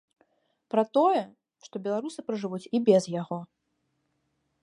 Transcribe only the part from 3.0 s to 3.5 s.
яго.